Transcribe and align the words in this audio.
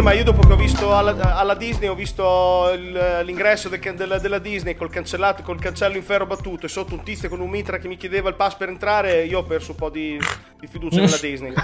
cinema 0.00 0.12
io 0.14 0.24
dopo 0.24 0.46
che 0.46 0.52
ho 0.52 0.56
visto 0.56 0.96
alla, 0.96 1.36
alla 1.36 1.54
Disney, 1.54 1.88
ho 1.88 1.94
visto 1.94 2.70
il- 2.74 3.20
l'ingresso 3.24 3.68
del 3.68 3.78
della, 3.94 4.18
della 4.18 4.38
Disney 4.38 4.74
col 4.74 4.88
cancellato, 4.88 5.42
col 5.42 5.60
cancello 5.60 5.96
in 5.96 6.02
ferro 6.02 6.24
battuto 6.26 6.64
e 6.64 6.68
sotto 6.70 6.94
un 6.94 7.02
tizio 7.02 7.28
con 7.28 7.40
un 7.40 7.50
mitra 7.50 7.76
che 7.76 7.86
mi 7.86 7.96
chiedeva 7.98 8.30
il 8.30 8.34
pass 8.34 8.54
per 8.54 8.70
entrare, 8.70 9.24
io 9.24 9.40
ho 9.40 9.42
perso 9.42 9.72
un 9.72 9.76
po' 9.76 9.90
di, 9.90 10.18
di 10.58 10.66
fiducia 10.66 11.00
nella 11.00 11.16
Disney, 11.20 11.52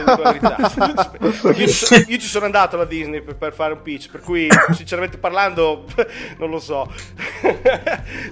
io, 1.56 1.66
io 2.06 2.18
ci 2.18 2.20
sono 2.20 2.44
andato 2.44 2.76
alla 2.76 2.84
Disney 2.84 3.22
per, 3.22 3.36
per 3.36 3.54
fare 3.54 3.72
un 3.72 3.80
pitch, 3.80 4.10
per 4.10 4.20
cui 4.20 4.48
sinceramente 4.72 5.16
parlando 5.16 5.84
non 6.38 6.50
lo 6.50 6.58
so. 6.58 6.92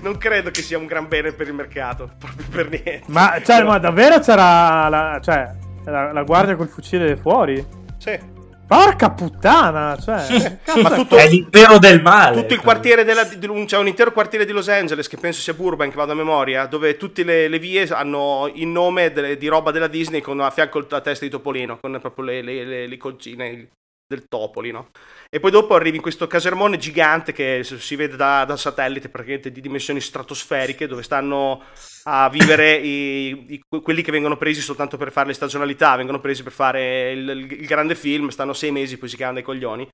non 0.02 0.18
credo 0.18 0.50
che 0.50 0.60
sia 0.60 0.76
un 0.76 0.86
gran 0.86 1.08
bene 1.08 1.32
per 1.32 1.46
il 1.46 1.54
mercato, 1.54 2.10
proprio 2.18 2.46
per 2.50 2.68
niente. 2.68 3.04
Ma, 3.06 3.40
cioè, 3.42 3.62
ma 3.62 3.78
davvero 3.78 4.18
c'era 4.18 4.86
la, 4.88 5.18
cioè, 5.22 5.50
la, 5.84 6.12
la 6.12 6.22
guardia 6.24 6.56
col 6.56 6.68
fucile 6.68 7.16
fuori? 7.16 7.64
Sì. 7.96 8.32
Porca 8.66 9.10
puttana, 9.10 9.96
cioè. 10.02 10.58
Ma 10.82 10.90
tutto, 10.90 11.16
È 11.16 11.28
l'impero 11.28 11.78
del 11.78 12.00
male. 12.00 12.40
tutto 12.40 12.54
il 12.54 12.60
quartiere 12.60 13.04
della, 13.04 13.26
c'è 13.26 13.76
un 13.76 13.86
intero 13.86 14.12
quartiere 14.12 14.44
di 14.46 14.52
Los 14.52 14.68
Angeles 14.68 15.06
che 15.06 15.16
penso 15.18 15.40
sia 15.40 15.52
Burbank, 15.54 15.94
vado 15.94 16.12
a 16.12 16.14
memoria, 16.14 16.66
dove 16.66 16.96
tutte 16.96 17.24
le, 17.24 17.48
le 17.48 17.58
vie 17.58 17.86
hanno 17.88 18.50
il 18.54 18.66
nome 18.66 19.12
delle- 19.12 19.36
di 19.36 19.48
roba 19.48 19.70
della 19.70 19.86
Disney 19.86 20.20
con 20.22 20.40
a 20.40 20.50
fianco 20.50 20.84
la 20.88 21.00
testa 21.00 21.24
di 21.24 21.30
Topolino, 21.30 21.78
con 21.78 21.98
proprio 22.00 22.24
le, 22.24 22.42
le, 22.42 22.64
le, 22.64 22.86
le 22.86 22.96
concine 22.96 23.68
del 24.06 24.26
Topoli, 24.28 24.70
no? 24.70 24.90
E 25.30 25.40
poi 25.40 25.50
dopo 25.50 25.74
arrivi 25.74 25.96
in 25.96 26.02
questo 26.02 26.26
casermone 26.26 26.76
gigante 26.76 27.32
che 27.32 27.62
si 27.64 27.96
vede 27.96 28.16
da, 28.16 28.44
da 28.44 28.56
satellite, 28.56 29.08
praticamente 29.08 29.50
di 29.50 29.60
dimensioni 29.60 30.00
stratosferiche, 30.00 30.86
dove 30.86 31.02
stanno 31.02 31.62
a 32.04 32.28
vivere 32.28 32.76
i- 32.76 33.54
i- 33.54 33.60
quelli 33.82 34.02
che 34.02 34.12
vengono 34.12 34.36
presi 34.36 34.60
soltanto 34.60 34.96
per 34.96 35.10
fare 35.12 35.28
le 35.28 35.32
stagionalità, 35.34 35.96
vengono 35.96 36.20
presi 36.20 36.42
per 36.42 36.52
fare 36.52 37.12
il, 37.12 37.28
il- 37.28 37.52
il 37.60 37.66
grande 37.66 37.94
film, 37.94 38.28
stanno 38.28 38.52
sei 38.52 38.70
mesi, 38.70 38.98
poi 38.98 39.08
si 39.08 39.16
chiamano 39.16 39.38
dei 39.38 39.46
coglioni. 39.46 39.88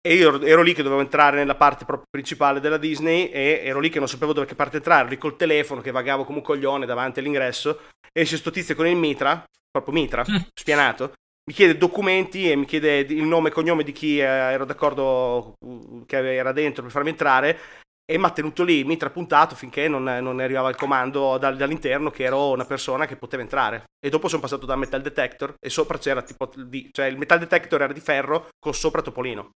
E 0.00 0.14
io 0.14 0.40
ero, 0.42 0.62
lì 0.62 0.74
che 0.74 0.82
dovevo 0.82 1.00
entrare 1.00 1.36
nella 1.36 1.56
parte 1.56 1.84
proprio 1.84 2.06
principale 2.08 2.60
della 2.60 2.78
Disney 2.78 3.28
e 3.30 3.60
ero 3.64 3.80
lì 3.80 3.90
che 3.90 3.98
non 3.98 4.08
sapevo 4.08 4.32
dove 4.32 4.46
che 4.46 4.54
parte 4.54 4.76
entrare, 4.76 5.00
ero 5.02 5.10
lì 5.10 5.18
col 5.18 5.36
telefono 5.36 5.80
che 5.80 5.90
vagavo 5.90 6.24
come 6.24 6.38
un 6.38 6.44
coglione 6.44 6.86
davanti 6.86 7.18
all'ingresso 7.18 7.80
e 8.12 8.24
c'è 8.24 8.36
sto 8.36 8.50
tizio 8.50 8.74
con 8.76 8.86
il 8.86 8.96
mitra, 8.96 9.44
proprio 9.70 9.94
mitra, 9.94 10.24
spianato, 10.54 11.12
mi 11.48 11.54
chiede 11.54 11.78
documenti 11.78 12.50
e 12.50 12.56
mi 12.56 12.66
chiede 12.66 12.98
il 12.98 13.24
nome 13.24 13.48
e 13.48 13.52
cognome 13.52 13.82
di 13.82 13.92
chi 13.92 14.18
eh, 14.18 14.24
ero 14.24 14.66
d'accordo 14.66 15.54
uh, 15.58 16.04
che 16.04 16.34
era 16.34 16.52
dentro 16.52 16.82
per 16.82 16.92
farmi 16.92 17.08
entrare 17.08 17.58
e 18.04 18.18
mi 18.18 18.24
ha 18.24 18.30
tenuto 18.30 18.64
lì, 18.64 18.84
mitra 18.84 19.08
puntato 19.08 19.54
finché 19.54 19.88
non, 19.88 20.02
non 20.02 20.40
arrivava 20.40 20.68
il 20.68 20.76
comando 20.76 21.38
dal- 21.38 21.56
dall'interno 21.56 22.10
che 22.10 22.24
ero 22.24 22.50
una 22.50 22.66
persona 22.66 23.06
che 23.06 23.16
poteva 23.16 23.42
entrare. 23.42 23.84
E 23.98 24.10
dopo 24.10 24.28
sono 24.28 24.42
passato 24.42 24.66
da 24.66 24.76
metal 24.76 25.00
detector 25.00 25.54
e 25.58 25.70
sopra 25.70 25.98
c'era 25.98 26.22
tipo, 26.22 26.50
di- 26.54 26.88
cioè 26.92 27.06
il 27.06 27.18
metal 27.18 27.38
detector 27.38 27.82
era 27.82 27.92
di 27.92 28.00
ferro 28.00 28.48
con 28.58 28.74
sopra 28.74 29.02
Topolino. 29.02 29.50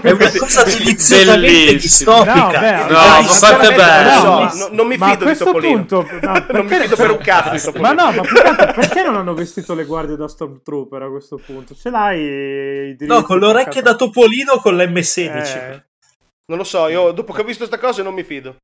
È 0.00 0.10
una 0.10 0.30
cosa 0.38 0.62
deliziosamente 0.64 1.72
distopica. 1.76 2.34
No, 2.34 2.46
beh, 2.50 2.76
No, 2.76 2.86
dai, 2.88 3.22
ma 3.22 3.28
fate 3.28 3.28
sinceramente, 3.28 3.74
bene. 3.76 4.14
non, 4.14 4.22
No, 4.22 4.50
no- 4.54 4.68
non 4.72 4.86
mi 4.86 4.96
ma 4.96 5.06
a 5.06 5.08
fido 5.10 5.18
di 5.18 5.24
questo 5.24 5.44
Topolino. 5.44 5.74
punto, 5.76 6.06
non 6.20 6.32
mi 6.32 6.46
perché- 6.46 6.80
fido 6.82 6.96
per 6.96 7.10
un 7.10 7.18
cazzo 7.18 7.50
di 7.50 7.60
Topolino. 7.60 7.94
Ma 7.94 8.02
no, 8.02 8.12
ma 8.12 8.72
perché 8.72 9.02
non 9.02 9.16
hanno 9.16 9.34
vestito 9.34 9.74
le 9.74 9.84
guardie 9.84 10.16
da 10.16 10.28
Stormtrooper 10.28 11.02
a 11.02 11.08
questo 11.10 11.40
punto? 11.44 11.74
Ce 11.74 11.90
l'hai 11.90 12.20
i 12.20 12.96
diritti 12.96 13.06
No, 13.06 13.22
con 13.22 13.38
le 13.38 13.46
orecchie 13.46 13.82
da 13.82 13.94
Topolino 13.94 14.56
con 14.60 14.76
l'M16. 14.76 15.56
Eh. 15.56 15.84
Non 16.50 16.58
lo 16.58 16.64
so, 16.64 16.88
io 16.88 17.12
dopo 17.12 17.32
che 17.32 17.42
ho 17.42 17.44
visto 17.44 17.64
questa 17.64 17.78
cosa 17.84 18.02
non 18.02 18.12
mi 18.12 18.24
fido. 18.24 18.56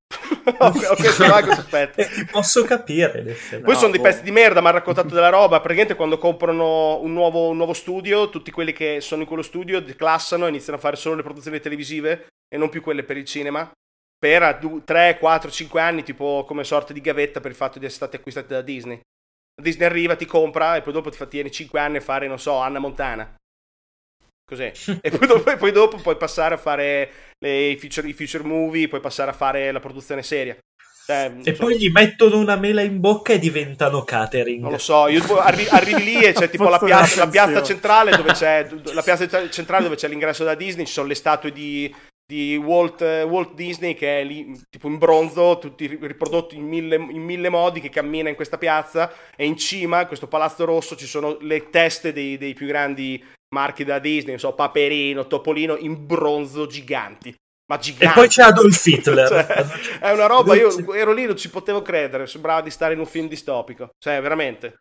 ho, 0.59 0.67
ho 0.67 0.97
questo 0.97 1.25
vago 1.25 1.55
sospetto. 1.55 2.03
Posso 2.33 2.65
capire. 2.65 3.23
Poi 3.51 3.61
No, 3.61 3.75
sono 3.75 3.93
dei 3.93 4.01
boh. 4.01 4.09
pezzi 4.09 4.23
di 4.25 4.33
merda, 4.33 4.61
mi 4.61 4.67
hanno 4.67 4.79
raccontato 4.79 5.15
della 5.15 5.29
roba. 5.29 5.61
Praticamente 5.61 5.95
quando 5.95 6.19
comprano 6.19 6.99
un 7.01 7.13
nuovo, 7.13 7.49
un 7.49 7.57
nuovo 7.57 7.73
studio, 7.75 8.29
tutti 8.29 8.51
quelli 8.51 8.73
che 8.73 9.01
sono 9.01 9.23
in 9.23 9.29
quello 9.29 9.43
studio 9.43 9.81
declassano 9.81 10.47
e 10.47 10.49
iniziano 10.49 10.79
a 10.79 10.81
fare 10.81 10.97
solo 10.97 11.15
le 11.15 11.23
produzioni 11.23 11.61
televisive 11.61 12.27
e 12.53 12.59
non 12.59 12.71
più 12.71 12.83
quelle 12.83 13.05
per 13.05 13.17
il 13.19 13.25
cinema. 13.25 13.71
Per 14.19 14.83
3, 14.85 15.19
4, 15.21 15.51
5 15.51 15.81
anni, 15.81 16.03
tipo 16.03 16.45
come 16.45 16.65
sorta 16.65 16.93
di 16.93 17.01
gavetta 17.01 17.41
per 17.41 17.53
il 17.53 17.57
fatto 17.57 17.79
di 17.79 17.85
essere 17.85 18.01
stati 18.07 18.17
acquistati 18.17 18.49
da 18.49 18.63
Disney. 18.63 18.99
Disney 19.63 19.87
arriva, 19.87 20.17
ti 20.17 20.27
compra 20.27 20.75
e 20.75 20.83
poi 20.83 20.93
dopo 20.93 21.11
ti 21.11 21.17
fa 21.17 21.27
tieni 21.27 21.53
5 21.53 21.79
anni 21.79 21.99
a 21.99 22.01
fare, 22.01 22.27
non 22.27 22.41
so, 22.41 22.57
Anna 22.57 22.81
Montana. 22.81 23.33
Cos'è? 24.49 24.73
e 25.03 25.11
poi 25.11 25.27
dopo, 25.27 25.51
e 25.51 25.57
poi 25.57 25.73
dopo 25.73 25.97
puoi 25.97 26.17
passare 26.17 26.55
a 26.55 26.59
fare 26.59 27.11
le- 27.39 27.71
i, 27.71 27.77
feature, 27.77 28.09
i 28.09 28.13
feature 28.13 28.45
movie, 28.45 28.87
puoi 28.89 29.01
passare 29.01 29.31
a 29.31 29.35
fare 29.35 29.73
la 29.73 29.81
produzione 29.81 30.23
seria. 30.23 30.57
Cioè, 31.07 31.29
non 31.29 31.43
E 31.45 31.55
so. 31.55 31.63
poi 31.63 31.79
gli 31.79 31.89
mettono 31.91 32.37
una 32.39 32.57
mela 32.57 32.81
in 32.83 32.99
bocca 33.01 33.33
e 33.33 33.39
diventano 33.39 34.03
catering. 34.03 34.61
Non 34.61 34.73
lo 34.73 34.79
so, 34.79 35.07
io 35.09 35.23
arri- 35.39 35.69
arrivi 35.69 36.03
lì 36.03 36.21
e 36.23 36.33
c'è 36.33 36.49
tipo 36.51 36.69
la 36.69 36.79
piazza, 36.79 37.25
la 37.25 37.31
piazza 37.31 37.63
centrale 37.63 38.17
dove 38.17 38.33
c'è 38.33 38.67
la 38.93 39.03
piazza 39.03 39.49
centrale 39.49 39.85
dove 39.85 39.97
c'è 39.97 40.09
l'ingresso 40.09 40.43
da 40.43 40.55
Disney, 40.55 40.85
ci 40.87 40.93
sono 40.93 41.07
le 41.07 41.15
statue 41.15 41.53
di, 41.53 41.95
di 42.27 42.57
Walt, 42.57 43.01
eh, 43.03 43.23
Walt 43.23 43.55
Disney 43.55 43.95
che 43.95 44.21
è 44.21 44.25
lì 44.25 44.61
tipo 44.69 44.89
in 44.89 44.99
bronzo, 44.99 45.59
tutti 45.59 45.87
ri- 45.87 45.99
riprodotti 46.01 46.57
in 46.57 46.65
mille, 46.67 46.97
in 46.97 47.23
mille 47.23 47.49
modi 47.49 47.81
che 47.81 47.89
cammina 47.89 48.29
in 48.29 48.35
questa 48.35 48.59
piazza 48.59 49.13
e 49.37 49.47
in 49.47 49.57
cima, 49.57 50.01
in 50.01 50.07
questo 50.09 50.27
palazzo 50.27 50.65
rosso, 50.65 50.97
ci 50.97 51.07
sono 51.07 51.39
le 51.41 51.71
teste 51.71 52.13
dei, 52.13 52.37
dei 52.37 52.53
più 52.55 52.67
grandi 52.67 53.25
marchi 53.55 53.85
da 53.85 54.01
Disney, 54.01 54.31
non 54.31 54.41
so, 54.41 54.55
Paperino, 54.55 55.29
Topolino 55.29 55.77
in 55.77 56.05
bronzo 56.05 56.67
giganti. 56.67 57.33
Ma 57.69 57.77
E 57.79 57.81
giganti. 57.81 58.15
poi 58.15 58.29
c'è 58.29 58.43
Adolf 58.43 58.87
Hitler. 58.87 59.27
Cioè, 59.29 59.99
è 60.01 60.13
una 60.13 60.27
roba, 60.27 60.55
io 60.55 60.93
ero 60.95 61.13
lì, 61.13 61.27
non 61.27 61.37
ci 61.37 61.51
potevo 61.51 61.83
credere, 61.83 62.27
sembrava 62.29 62.61
di 62.61 62.71
stare 62.71 62.95
in 62.95 63.01
un 63.01 63.07
film 63.07 63.27
distopico. 63.29 63.91
Cioè, 63.99 64.21
veramente. 64.21 64.79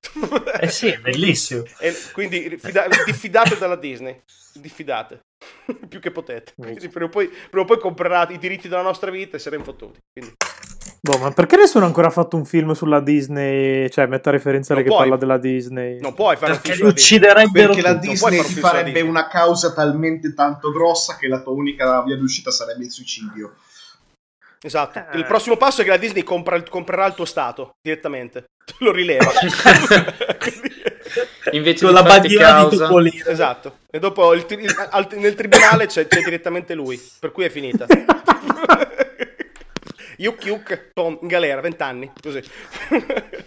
Eh 0.60 0.70
sì, 0.70 0.88
è 0.88 0.98
bellissimo. 0.98 1.64
E 1.80 1.94
quindi 2.12 2.58
fida- 2.60 2.88
diffidate 3.06 3.58
dalla 3.58 3.76
Disney. 3.76 4.20
Diffidate. 4.54 5.22
Più 5.90 6.00
che 6.00 6.12
potete. 6.12 6.54
Quindi 6.56 6.88
prima 6.90 7.06
o 7.06 7.10
poi, 7.10 7.28
prima 7.28 7.64
o 7.64 7.68
poi 7.68 7.80
comprerà 7.80 8.28
i 8.30 8.38
diritti 8.38 8.68
della 8.68 8.82
nostra 8.82 9.12
vita 9.12 9.38
e 9.38 9.40
saremo 9.40 9.64
fottuti. 9.64 10.00
Quindi, 10.12 10.36
Boh, 11.02 11.18
ma 11.20 11.32
perché 11.32 11.56
nessuno 11.56 11.84
ha 11.84 11.88
ancora 11.88 12.10
fatto 12.10 12.36
un 12.36 12.46
film 12.46 12.72
sulla 12.74 13.00
Disney? 13.00 13.90
Cioè, 13.90 14.08
metta 14.08 14.32
referenziale 14.32 14.82
Non 14.82 14.90
che 14.90 14.96
puoi. 14.96 15.08
parla 15.10 15.18
della 15.20 15.38
Disney. 15.38 16.00
non 16.00 16.14
puoi 16.16 16.36
fare 16.36 16.54
Perché 16.54 16.70
un 16.70 16.74
li 16.74 16.78
film 16.78 16.90
sulla 16.90 16.94
Disney. 16.94 17.18
ucciderebbero 17.20 17.74
Perché 17.74 17.82
la 17.82 17.94
Disney 17.94 18.44
ti 18.44 18.54
farebbe 18.60 18.92
Disney. 18.92 19.10
una 19.10 19.28
causa 19.28 19.74
talmente 19.74 20.34
tanto 20.34 20.72
grossa 20.72 21.16
che 21.18 21.28
la 21.28 21.42
tua 21.42 21.54
unica 21.54 22.02
via 22.04 22.16
d'uscita 22.18 22.50
sarebbe 22.52 22.86
il 22.86 22.92
suicidio. 22.92 23.56
Esatto. 24.62 24.98
Eh. 25.12 25.18
Il 25.18 25.26
prossimo 25.26 25.58
passo 25.58 25.82
è 25.82 25.84
che 25.84 25.92
la 25.92 25.98
Disney 25.98 26.24
compra 26.24 26.62
comprerà 26.64 27.06
il 27.06 27.14
tuo 27.14 27.26
stato 27.26 27.74
direttamente. 27.82 28.46
Lo 28.80 28.92
rileva. 28.92 29.26
Quindi- 30.40 30.74
Invece 31.52 31.86
Con 31.86 31.94
di 31.96 32.02
la 32.02 32.04
bandiera 32.08 32.46
di 32.46 32.68
causa, 32.70 32.88
Topolino. 32.88 33.26
esatto. 33.26 33.78
E 33.90 34.00
dopo 34.00 34.34
il 34.34 34.46
tri- 34.46 34.64
il- 34.64 34.88
al- 34.92 35.08
nel 35.14 35.36
tribunale 35.36 35.86
c'è, 35.88 36.08
c'è 36.08 36.22
direttamente 36.22 36.74
lui. 36.74 37.00
Per 37.20 37.32
cui 37.32 37.46
è 37.46 37.50
finita. 37.50 37.86
Yuk 40.18 40.46
yuk, 40.46 40.92
Tom, 40.94 41.18
in 41.22 41.28
galera, 41.28 41.60
20 41.62 41.82
anni. 41.84 42.12
Così. 42.22 42.42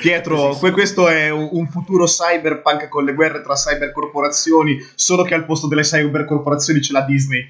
Pietro, 0.00 0.54
que- 0.60 0.70
questo 0.70 1.08
è 1.08 1.30
un, 1.30 1.48
un 1.52 1.66
futuro 1.68 2.04
cyberpunk 2.04 2.88
con 2.88 3.04
le 3.04 3.14
guerre 3.14 3.42
tra 3.42 3.54
cybercorporazioni, 3.54 4.78
solo 4.94 5.22
che 5.24 5.34
al 5.34 5.44
posto 5.46 5.66
delle 5.66 5.82
cybercorporazioni 5.82 6.80
c'è 6.80 6.92
la 6.92 7.02
Disney. 7.02 7.48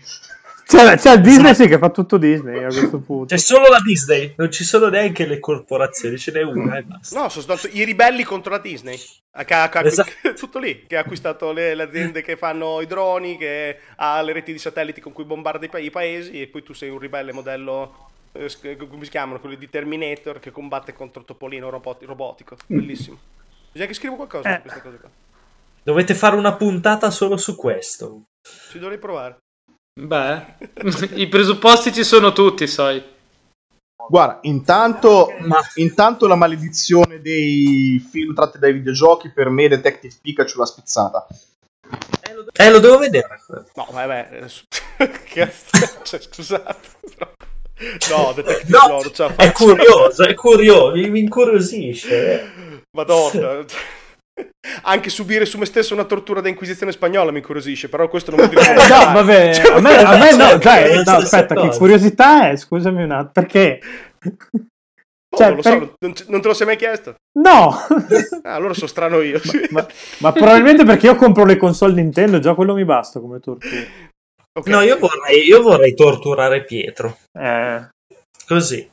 C'è, 0.69 0.97
c'è 0.99 1.15
il 1.15 1.23
Disney, 1.23 1.55
sì, 1.55 1.67
che 1.67 1.79
fa 1.79 1.89
tutto 1.89 2.19
Disney 2.19 2.63
a 2.63 2.67
questo 2.69 2.99
punto. 3.01 3.35
C'è 3.35 3.41
solo 3.41 3.69
la 3.69 3.81
Disney, 3.83 4.35
non 4.37 4.53
ci 4.53 4.65
sono 4.65 4.89
neanche 4.89 5.25
le 5.25 5.39
corporazioni, 5.41 6.19
ce 6.19 6.31
n'è 6.31 6.43
una 6.43 6.77
e 6.77 6.83
basta. 6.83 7.19
No, 7.19 7.31
sono 7.31 7.57
stati 7.57 7.79
i 7.79 7.85
ribelli 7.85 8.23
contro 8.23 8.51
la 8.51 8.59
Disney. 8.59 8.95
Che 8.99 9.55
ha- 9.55 9.69
che 9.71 9.79
ha- 9.79 9.85
Esatto. 9.87 10.11
tutto 10.37 10.59
lì, 10.59 10.85
che 10.87 10.99
ha 10.99 11.01
acquistato 11.01 11.53
le, 11.53 11.75
le 11.75 11.85
aziende 11.85 12.21
che 12.21 12.37
fanno 12.37 12.83
i 12.83 12.87
droni, 12.87 13.39
che 13.39 13.79
ha 13.97 14.21
le 14.21 14.33
reti 14.35 14.53
di 14.53 14.59
satelliti 14.59 15.01
con 15.01 15.13
cui 15.13 15.25
bombarda 15.25 15.65
i, 15.65 15.69
pa- 15.71 15.79
i 15.79 15.91
paesi 15.91 16.43
e 16.43 16.49
poi 16.49 16.63
tu 16.63 16.75
sei 16.75 16.91
un 16.91 16.99
ribelle 16.99 17.33
modello, 17.33 18.11
eh, 18.33 18.47
sc- 18.51 18.77
come 18.77 19.05
si 19.05 19.11
chiamano, 19.11 19.41
quelli 19.41 19.57
di 19.57 19.71
Terminator 19.71 20.39
che 20.39 20.51
combatte 20.51 20.93
contro 20.93 21.25
Topolino 21.25 21.71
roboti- 21.71 22.05
robotico. 22.05 22.57
Bellissimo. 22.67 23.19
Bisogna 23.73 23.89
che 23.89 23.95
scrivo 23.97 24.17
qualcosa 24.17 24.51
Eh. 24.51 24.55
su 24.57 24.61
queste 24.61 24.83
cose 24.83 24.97
qua. 24.99 25.09
Dovete 25.83 26.13
fare 26.15 26.37
una 26.37 26.55
puntata 26.57 27.11
solo 27.11 27.39
su 27.39 27.57
questo. 27.57 28.25
Ci 28.71 28.79
dovrei 28.79 28.99
provare. 28.99 29.39
Beh, 30.01 30.45
i 31.17 31.27
presupposti 31.29 31.93
ci 31.93 32.05
sono 32.05 32.33
tutti, 32.33 32.67
sai. 32.67 33.03
Guarda, 34.09 34.39
intanto, 34.43 35.29
Ma- 35.41 35.61
intanto 35.75 36.27
la 36.27 36.35
maledizione 36.37 37.21
dei 37.21 38.03
film 38.11 38.33
tratti 38.33 38.59
dai 38.59 38.73
videogiochi 38.73 39.31
per 39.31 39.51
me 39.51 39.69
Detective 39.69 40.15
Pikachu 40.23 40.59
l'ha 40.59 40.65
spizzata. 40.67 41.27
Eh, 42.53 42.71
lo 42.71 42.79
devo 42.79 42.99
vedere. 42.99 43.41
No, 43.75 43.89
vabbè, 43.91 44.45
cazzo, 45.33 45.77
cioè, 46.05 46.21
scusate. 46.21 46.89
però- 47.17 47.33
No, 48.11 48.33
Detective 48.35 48.77
No, 48.89 49.01
ce 49.03 49.23
la 49.23 49.29
è 49.29 49.33
faccio. 49.33 49.65
curioso, 49.65 50.23
è 50.25 50.35
curioso, 50.35 50.95
mi 50.95 51.11
mi 51.11 51.21
incuriosisce. 51.21 52.83
Madonna. 52.97 53.65
Anche 54.83 55.11
subire 55.11 55.45
su 55.47 55.59
me 55.59 55.65
stesso 55.67 55.95
una 55.95 56.05
tortura 56.05 56.41
da 56.41 56.49
inquisizione 56.49 56.93
spagnola 56.93 57.31
mi 57.31 57.39
incuriosisce, 57.39 57.89
però 57.89 58.09
questo 58.09 58.31
non 58.31 58.41
vuol 58.41 58.51
dire 58.55 58.73
Eh, 58.73 58.89
no, 58.89 59.13
vabbè, 59.13 59.55
Cioè, 59.55 59.73
a 59.75 59.81
me, 59.81 59.97
a 59.97 60.17
me 60.19 60.37
no, 60.37 60.59
Cioè, 60.59 61.03
no, 61.05 61.11
aspetta, 61.13 61.55
che 61.55 61.77
curiosità 61.77 62.51
è, 62.51 62.57
scusami 62.57 63.03
un 63.03 63.11
attimo, 63.13 63.31
perché? 63.33 63.81
Oh, 65.31 65.37
Cioè, 65.37 65.47
non 65.49 65.57
lo 65.57 65.63
per- 65.63 65.73
so, 65.73 65.95
non, 66.01 66.13
non 66.29 66.41
te 66.41 66.49
lo 66.49 66.55
sei 66.55 66.67
mai 66.67 66.77
chiesto? 66.77 67.15
No! 67.39 67.71
Ah, 68.43 68.55
allora 68.55 68.73
sono 68.75 68.87
strano 68.87 69.21
io. 69.21 69.39
sì. 69.39 69.61
ma, 69.71 69.87
ma 70.19 70.33
probabilmente 70.33 70.85
perché 70.85 71.07
io 71.07 71.17
compro 71.17 71.45
le 71.45 71.57
console 71.57 71.93
Nintendo, 71.95 72.39
già 72.39 72.55
quello 72.55 72.75
mi 72.75 72.85
basta 72.85 73.21
come 73.21 73.39
tortura. 73.41 73.83
Ok. 74.59 74.67
No, 74.69 74.81
io 74.81 74.99
vorrei, 74.99 75.47
io 75.47 75.63
vorrei 75.63 75.95
torturare 75.95 76.65
Pietro. 76.65 77.19
Eh, 77.39 77.89
Così. 78.47 78.91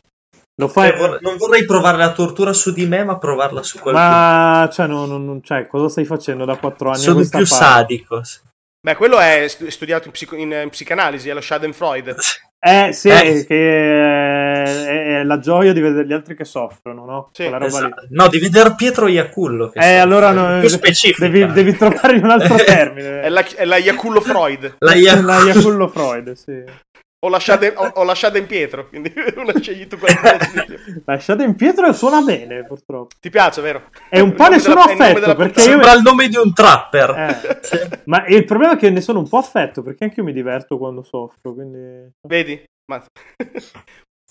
Lo 0.58 0.68
fai... 0.68 0.90
Cioè, 0.90 0.98
vor- 0.98 1.22
non 1.22 1.38
vorrei 1.38 1.66
provare 1.66 1.98
la 1.98 2.12
tortura 2.14 2.54
su 2.54 2.72
di 2.74 2.86
me, 2.86 3.04
ma 3.04 3.18
provarla 3.18 3.62
su 3.64 3.80
qualcuno. 3.80 4.08
Ma 4.08 4.70
cioè, 4.72 4.88
no, 4.88 5.06
no, 5.06 5.18
non- 5.18 5.44
cioè, 5.44 5.68
cosa 5.68 5.90
stai 5.90 6.06
facendo 6.06 6.46
da 6.46 6.56
4 6.58 6.90
anni? 6.90 7.00
Sono 7.00 7.20
più 7.20 7.30
parte? 7.30 7.46
sadico. 7.46 8.22
Beh, 8.86 8.96
quello 8.96 9.18
è 9.18 9.46
stu- 9.48 9.68
studiato 9.70 10.06
in, 10.08 10.12
psico- 10.14 10.36
in, 10.36 10.54
eh, 10.54 10.68
psicanalisi, 10.70 11.30
è 11.30 11.34
lo 11.34 11.42
Schadenfreude. 11.42 12.16
Eh 12.66 12.94
sì, 12.94 13.10
Eh. 13.10 13.46
che 13.46 14.04
è, 14.04 15.20
è 15.20 15.24
la 15.24 15.38
gioia 15.38 15.72
di 15.72 15.82
vedere 15.82 16.08
gli 16.08 16.14
altri 16.14 16.36
che 16.36 16.46
soffrono, 16.46 17.06
no? 17.06 17.30
Sì, 17.32 17.44
Quella 17.44 17.58
roba 17.60 17.80
lì. 17.80 17.86
Esatto. 17.86 18.08
No, 18.10 18.28
di 18.28 18.40
vedere 18.40 18.74
Pietro 18.76 19.06
Iacullo. 19.08 19.70
che 19.70 19.78
Eh, 19.78 19.98
allora 19.98 20.32
no, 20.32 20.60
più 20.62 20.70
specifica. 20.70 21.28
devi, 21.28 21.46
devi 21.54 21.76
trovare 21.78 22.16
un 22.18 22.28
altro 22.28 22.56
termine. 22.66 23.22
È 23.22 23.30
la, 23.30 23.46
è 23.56 23.66
la 23.66 23.78
Iacullo 23.78 24.20
Freud. 24.20 24.78
La 24.80 24.96
Ia- 24.96 25.22
La 25.22 25.44
Iacullo 25.44 25.88
Freud, 25.90 26.32
sì. 26.32 26.64
O 27.26 27.30
la 27.30 27.40
Schaden, 27.40 27.74
o, 27.76 27.92
o 27.96 28.04
la 28.04 28.14
Schaden 28.14 28.46
Pietro. 28.46 28.88
Quindi 28.88 29.12
una 29.36 29.58
scegli 29.60 29.88
tu. 29.88 29.98
Lasciate 31.06 31.44
in 31.44 31.56
Pietro 31.56 31.92
suona 31.94 32.22
bene, 32.22 32.64
purtroppo. 32.66 33.16
Ti 33.20 33.30
piace, 33.32 33.62
vero? 33.62 33.90
È 34.10 34.20
un 34.20 34.34
po' 34.34 34.44
nome 34.44 34.56
nessuno 34.58 34.84
della- 34.86 35.04
affetto, 35.06 35.20
della 35.20 35.36
perché 35.36 35.60
io- 35.62 35.66
Sembra 35.66 35.94
il 35.94 36.02
nome 36.04 36.28
di 36.28 36.38
un 36.38 36.54
trapper. 36.54 37.10
Eh. 37.10 38.02
Ma 38.06 38.26
il 38.28 38.46
problema 38.46 38.74
è 38.74 38.78
che 38.78 38.90
ne 38.92 39.02
sono 39.02 39.20
un 39.20 39.28
po' 39.28 39.38
affetto, 39.38 39.82
perché 39.82 40.04
anche 40.04 40.20
io 40.20 40.26
mi 40.26 40.34
diverto 40.34 40.78
quando 40.78 41.02
soffro, 41.02 41.54
quindi... 41.54 42.10
Vedi? 42.28 42.64
Ma- 42.92 43.04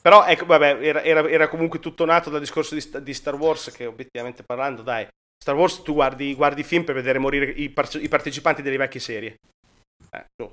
Però 0.01 0.25
ecco, 0.27 0.47
vabbè, 0.47 0.79
era, 0.81 1.03
era- 1.03 1.29
era 1.29 1.49
comunque 1.49 1.81
tutto 1.81 2.05
nato 2.05 2.31
dal 2.31 2.41
discorso 2.41 2.75
di, 2.77 2.91
di 3.03 3.15
Star 3.15 3.35
Wars, 3.35 3.73
che 3.73 3.87
obiettivamente 3.87 4.43
parlando, 4.45 4.83
dai, 4.83 5.07
Star 5.43 5.57
Wars 5.57 5.83
tu 5.83 5.95
guardi, 5.95 6.35
guardi 6.35 6.61
i 6.61 6.65
film 6.65 6.85
per 6.85 6.95
vedere 6.95 7.19
morire 7.19 7.47
i, 7.47 7.71
par- 7.71 7.89
i 8.01 8.09
partecipanti 8.09 8.63
delle 8.63 8.77
vecchie 8.77 9.01
serie. 9.01 9.37
Eh, 10.11 10.25
tu. 10.37 10.49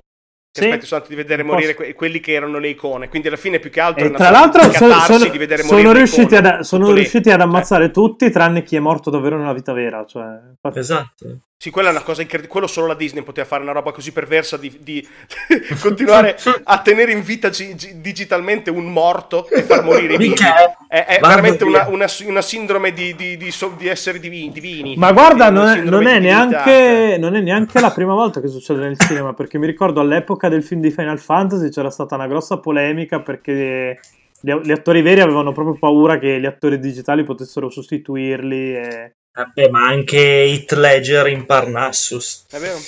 Che 0.52 0.60
Sì. 0.60 0.66
aspetti 0.68 0.84
soltanto 0.86 1.14
di 1.14 1.22
vedere 1.22 1.42
morire 1.42 1.74
que- 1.74 1.94
quelli 1.94 2.20
che 2.20 2.32
erano 2.32 2.58
le 2.58 2.68
icone. 2.68 3.08
Quindi 3.08 3.28
alla 3.28 3.38
fine 3.38 3.58
più 3.58 3.70
che 3.70 3.80
altro 3.80 4.02
è 4.02 4.06
E 4.06 4.08
una 4.10 4.18
tra 4.18 4.28
l'altro 4.30 4.68
di 4.68 4.74
sono, 4.74 4.92
sono- 5.00 5.30
di 5.30 5.38
vedere 5.38 5.62
sono 5.62 5.76
morire 5.80 5.94
riusciti, 5.96 6.36
ad, 6.36 6.60
sono 6.60 6.92
riusciti 6.92 7.30
ad 7.30 7.40
Eh. 7.40 7.42
ammazzare 7.42 7.90
tutti, 7.90 8.30
tranne 8.30 8.62
chi 8.62 8.76
è 8.76 8.78
morto 8.78 9.08
davvero 9.08 9.38
nella 9.38 9.54
vita 9.54 9.72
vera. 9.72 10.04
Cioè, 10.04 10.24
infatti- 10.50 10.78
Esatto. 10.78 11.38
Sì, 11.62 11.70
quella 11.70 11.90
è 11.90 11.92
una 11.92 12.02
cosa 12.02 12.22
incredibile. 12.22 12.50
Quello 12.50 12.66
solo 12.66 12.88
la 12.88 12.94
Disney 12.94 13.22
poteva 13.22 13.46
fare 13.46 13.62
una 13.62 13.70
roba 13.70 13.92
così 13.92 14.10
perversa 14.10 14.56
di, 14.56 14.78
di 14.80 15.06
continuare 15.80 16.36
a 16.64 16.80
tenere 16.82 17.12
in 17.12 17.22
vita 17.22 17.50
gi- 17.50 17.76
gi- 17.76 18.00
digitalmente 18.00 18.68
un 18.68 18.92
morto 18.92 19.48
e 19.48 19.62
far 19.62 19.84
morire 19.84 20.14
i 20.14 20.16
vivi. 20.16 20.30
Mica 20.30 20.76
È, 20.88 21.04
è 21.04 21.20
veramente 21.20 21.62
una, 21.62 21.86
una- 21.86 22.08
una 22.26 22.42
sindrome 22.42 22.92
di, 22.92 23.14
di- 23.14 23.36
di 23.36 23.52
so- 23.52 23.76
di 23.78 23.86
essere 23.86 24.18
divi- 24.18 24.50
divini. 24.50 24.96
Ma 24.96 25.12
guarda, 25.12 25.50
non 25.50 25.68
è, 25.68 25.80
non 25.82 26.04
è 26.08 26.18
neanche, 26.18 27.16
non 27.20 27.36
è 27.36 27.40
neanche 27.40 27.78
la 27.80 27.92
prima 27.92 28.14
volta 28.14 28.40
che 28.40 28.48
succede 28.48 28.80
nel 28.80 28.98
cinema, 28.98 29.32
perché 29.32 29.56
mi 29.56 29.66
ricordo 29.66 30.00
all'epoca 30.00 30.48
del 30.48 30.64
film 30.64 30.80
di 30.80 30.90
Final 30.90 31.20
Fantasy 31.20 31.68
c'era 31.68 31.90
stata 31.90 32.16
una 32.16 32.26
grossa 32.26 32.58
polemica 32.58 33.20
perché 33.20 34.00
gli, 34.40 34.52
gli 34.52 34.72
attori 34.72 35.00
veri 35.00 35.20
avevano 35.20 35.52
proprio 35.52 35.76
paura 35.78 36.18
che 36.18 36.40
gli 36.40 36.46
attori 36.46 36.80
digitali 36.80 37.22
potessero 37.22 37.70
sostituirli. 37.70 38.74
E... 38.74 39.14
Vabbè, 39.34 39.68
ma 39.70 39.86
anche 39.86 40.18
Heath 40.18 40.72
Ledger 40.72 41.26
in 41.28 41.46
Parnassus. 41.46 42.44
È 42.50 42.58
vero? 42.58 42.78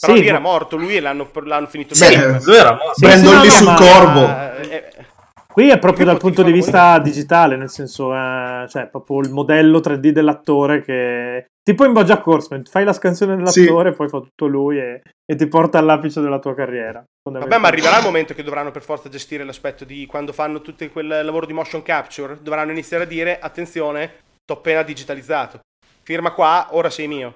Però 0.00 0.12
Sì, 0.14 0.20
lui 0.20 0.28
era 0.28 0.38
morto, 0.38 0.76
lui 0.76 0.96
e 0.96 1.00
l'hanno, 1.00 1.30
l'hanno 1.44 1.66
finito 1.66 1.94
Beh, 1.98 2.08
bene. 2.08 2.40
Lui 2.42 2.56
era 2.56 2.72
morto. 2.72 2.94
Sì, 2.94 3.06
Brandon 3.06 3.30
sì, 3.30 3.36
no, 3.36 3.42
lì 3.42 3.48
no, 3.48 3.52
sul 3.52 3.66
ma- 3.66 3.74
corvo. 3.74 4.26
Eh, 4.26 4.68
eh, 4.74 5.06
Qui 5.58 5.70
è 5.70 5.78
proprio 5.80 6.04
dal 6.04 6.18
punto 6.18 6.44
di 6.44 6.52
vista 6.52 7.00
digitale, 7.00 7.56
nel 7.56 7.68
senso, 7.68 8.14
eh, 8.14 8.66
cioè 8.68 8.86
proprio 8.86 9.18
il 9.18 9.30
modello 9.30 9.80
3D 9.80 10.10
dell'attore 10.10 10.82
che... 10.82 11.46
Tipo 11.68 11.84
in 11.84 11.92
Bojack 11.92 12.24
Horseman, 12.24 12.64
fai 12.64 12.84
la 12.84 12.92
scansione 12.92 13.34
dell'attore, 13.34 13.92
poi 13.92 14.08
fa 14.08 14.20
tutto 14.20 14.46
lui 14.46 14.78
e, 14.78 15.02
e 15.26 15.34
ti 15.34 15.48
porta 15.48 15.78
all'apice 15.78 16.20
della 16.20 16.38
tua 16.38 16.54
carriera. 16.54 17.02
Vabbè, 17.28 17.58
ma 17.58 17.68
arriverà 17.68 17.98
il 17.98 18.04
momento 18.04 18.34
che 18.34 18.42
dovranno 18.44 18.70
per 18.70 18.82
forza 18.82 19.08
gestire 19.08 19.44
l'aspetto 19.44 19.84
di 19.84 20.06
quando 20.06 20.32
fanno 20.32 20.62
tutto 20.62 20.88
quel 20.90 21.08
lavoro 21.08 21.44
di 21.44 21.52
motion 21.52 21.82
capture, 21.82 22.38
dovranno 22.40 22.70
iniziare 22.70 23.02
a 23.02 23.06
dire 23.06 23.38
attenzione, 23.38 24.12
t'ho 24.44 24.54
appena 24.54 24.82
digitalizzato. 24.82 25.58
Firma 26.08 26.30
qua, 26.30 26.68
ora 26.70 26.88
sei 26.88 27.06
mio. 27.06 27.34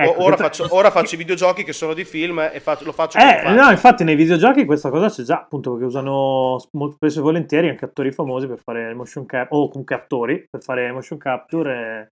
Ecco, 0.00 0.22
ora, 0.22 0.36
faccio, 0.36 0.64
ora 0.70 0.92
faccio 0.92 1.16
i 1.16 1.18
videogiochi 1.18 1.64
che 1.64 1.72
sono 1.72 1.92
di 1.92 2.04
film 2.04 2.38
e 2.52 2.60
faccio- 2.60 2.84
lo 2.84 2.92
faccio 2.92 3.18
Eh, 3.18 3.50
no, 3.50 3.68
infatti 3.68 4.04
nei 4.04 4.14
videogiochi 4.14 4.64
questa 4.64 4.90
cosa 4.90 5.08
c'è 5.10 5.24
già, 5.24 5.38
appunto, 5.38 5.72
perché 5.72 5.86
usano 5.86 6.56
molto 6.78 6.94
spesso 6.94 7.18
e 7.18 7.22
volentieri 7.22 7.68
anche 7.68 7.84
attori 7.84 8.12
famosi 8.12 8.46
per 8.46 8.60
fare 8.62 8.94
motion 8.94 9.26
capture, 9.26 9.60
o 9.60 9.68
comunque 9.68 9.96
attori 9.96 10.44
per 10.48 10.62
fare 10.62 10.92
motion 10.92 11.18
capture 11.18 12.10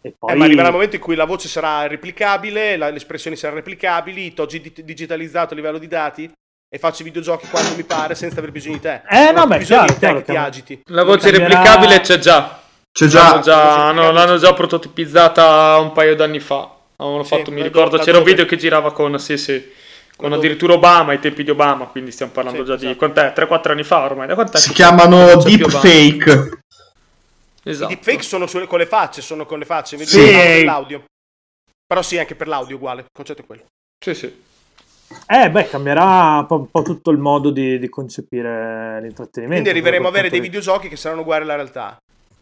e, 0.00 0.08
e 0.10 0.14
poi... 0.16 0.32
Eh, 0.32 0.36
ma 0.36 0.44
arriverà 0.44 0.68
il 0.68 0.72
momento 0.74 0.94
in 0.94 1.02
cui 1.02 1.16
la 1.16 1.24
voce 1.24 1.48
sarà 1.48 1.88
replicabile, 1.88 2.76
la- 2.76 2.90
le 2.90 2.96
espressioni 2.96 3.34
saranno 3.34 3.58
replicabili, 3.58 4.32
t'ho 4.32 4.46
gi- 4.46 4.72
digitalizzato 4.84 5.54
a 5.54 5.56
livello 5.56 5.78
di 5.78 5.88
dati 5.88 6.30
e 6.72 6.78
faccio 6.78 7.02
i 7.02 7.04
videogiochi 7.04 7.48
quando 7.48 7.74
mi 7.74 7.82
pare 7.82 8.14
senza 8.14 8.38
aver 8.38 8.52
bisogno 8.52 8.74
di 8.76 8.80
te. 8.82 9.02
Eh, 9.08 9.32
no, 9.32 9.42
ho 9.42 9.46
beh, 9.48 9.58
bisogno 9.58 9.84
chiaro, 9.84 9.86
di 9.86 9.92
te 9.94 9.98
chiaro, 9.98 10.18
che 10.18 10.24
ti 10.24 10.30
chiaro. 10.30 10.46
agiti. 10.46 10.80
La 10.86 11.02
voce 11.02 11.30
Cambierà- 11.32 11.48
replicabile 11.58 12.00
c'è 12.00 12.18
già. 12.18 12.60
C'è 12.98 13.06
L'hanno 13.12 13.34
già. 13.36 13.40
già, 13.42 13.86
hanno- 13.86 14.10
l'hanno 14.10 14.36
già 14.38 14.52
prototipizzata 14.54 15.76
un 15.78 15.92
paio 15.92 16.16
d'anni 16.16 16.40
fa. 16.40 16.68
Avevano 16.96 17.22
Sì, 17.22 17.36
fatto, 17.36 17.52
mi 17.52 17.62
ricordo, 17.62 17.96
c'era 17.98 18.18
un 18.18 18.24
dove? 18.24 18.30
video 18.30 18.44
che 18.44 18.56
girava 18.56 18.92
con, 18.92 19.16
sì, 19.20 19.36
sì, 19.38 19.70
con 20.16 20.32
addirittura 20.32 20.72
Obama, 20.72 21.12
ai 21.12 21.20
tempi 21.20 21.44
di 21.44 21.50
Obama, 21.50 21.84
quindi 21.86 22.10
stiamo 22.10 22.32
parlando 22.32 22.62
Sì, 22.62 22.66
già 22.66 22.74
di, 22.76 22.84
esatto. 22.86 22.98
quant'è? 22.98 23.32
3-4 23.32 23.70
anni 23.70 23.84
fa 23.84 24.02
ormai, 24.02 24.26
da 24.26 24.34
quant'è 24.34 24.58
Si 24.58 24.72
chiamano 24.72 25.36
deepfake. 25.36 26.58
I 27.62 27.70
Esatto. 27.70 27.86
deepfake 27.88 28.22
sono 28.22 28.48
sulle- 28.48 28.66
con 28.66 28.80
le 28.80 28.86
facce, 28.86 29.22
sono 29.22 29.46
con 29.46 29.60
le 29.60 29.64
facce, 29.64 29.94
invece 29.94 30.58
Sì. 30.58 30.64
l'audio. 30.64 31.04
Però 31.86 32.02
sì, 32.02 32.18
anche 32.18 32.34
per 32.34 32.48
l'audio 32.48 32.74
uguale, 32.76 33.02
il 33.02 33.06
concetto 33.12 33.42
è 33.42 33.46
quello. 33.46 33.62
Sì, 34.04 34.14
sì. 34.14 34.42
Eh, 35.26 35.50
beh, 35.50 35.68
cambierà 35.68 36.38
un 36.40 36.46
po', 36.46 36.56
un 36.56 36.70
po' 36.70 36.82
tutto 36.82 37.10
il 37.12 37.18
modo 37.18 37.50
di, 37.50 37.78
di 37.78 37.88
concepire 37.88 38.98
l'intrattenimento. 39.00 39.62
Quindi 39.62 39.68
arriveremo 39.68 40.06
a 40.06 40.08
avere 40.10 40.30
dei 40.30 40.40
videogiochi 40.40 40.88
che 40.88 40.96
saranno 40.96 41.20
uguali 41.20 41.44
alla 41.44 41.54
realtà. 41.54 41.96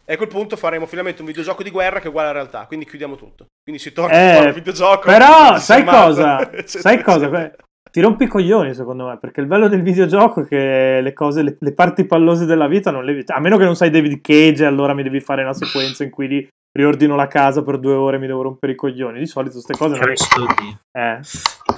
E 0.09 0.13
a 0.13 0.17
quel 0.17 0.29
punto 0.29 0.55
faremo 0.55 0.85
finalmente 0.85 1.19
un 1.21 1.27
videogioco 1.27 1.63
di 1.63 1.69
guerra 1.69 1.99
che 1.99 2.05
è 2.05 2.07
uguale 2.07 2.29
alla 2.29 2.39
realtà. 2.39 2.65
Quindi 2.65 2.85
chiudiamo 2.85 3.17
tutto. 3.17 3.47
Quindi 3.61 3.81
si 3.81 3.91
torna 3.91 4.13
Eh, 4.15 4.29
a 4.29 4.35
fare 4.35 4.47
un 4.47 4.53
videogioco. 4.53 5.01
Però, 5.05 5.57
sai 5.59 5.83
cosa? 5.83 6.41
eccetera, 6.41 6.67
sai 6.67 7.03
cosa? 7.03 7.51
Ti 7.91 8.01
rompi 8.01 8.23
i 8.25 8.27
coglioni, 8.27 8.73
secondo 8.73 9.07
me, 9.07 9.17
perché 9.17 9.41
il 9.41 9.47
bello 9.47 9.67
del 9.67 9.81
videogioco 9.81 10.41
è 10.41 10.45
che 10.45 10.99
le 11.01 11.13
cose, 11.13 11.41
le, 11.41 11.57
le 11.59 11.73
parti 11.73 12.05
pallose 12.05 12.45
della 12.45 12.67
vita 12.67 12.89
non 12.91 13.03
le 13.03 13.13
vedi. 13.13 13.31
A 13.31 13.39
meno 13.39 13.57
che 13.57 13.65
non 13.65 13.75
sai 13.75 13.89
David 13.89 14.21
Cage, 14.21 14.65
allora 14.65 14.93
mi 14.93 15.03
devi 15.03 15.19
fare 15.19 15.41
una 15.41 15.53
sequenza 15.53 16.03
in 16.03 16.09
cui 16.09 16.27
ri- 16.27 16.47
riordino 16.71 17.15
la 17.15 17.27
casa 17.27 17.61
per 17.63 17.77
due 17.77 17.93
ore 17.93 18.15
e 18.15 18.19
mi 18.19 18.27
devo 18.27 18.43
rompere 18.43 18.73
i 18.73 18.75
coglioni. 18.75 19.19
Di 19.19 19.25
solito 19.25 19.53
queste 19.53 19.75
cose 19.75 19.97
non 19.97 20.11
eh, 20.11 21.19